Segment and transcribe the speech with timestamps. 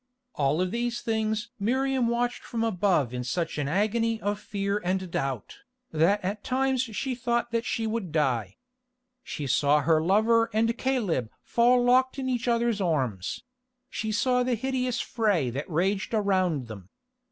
[0.33, 5.11] All of these things Miriam watched from above in such an agony of fear and
[5.11, 5.59] doubt,
[5.91, 8.57] that at times she thought that she would die.
[9.21, 13.43] She saw her lover and Caleb fall locked in each other's arms;
[13.91, 16.89] she saw the hideous fray that raged around them.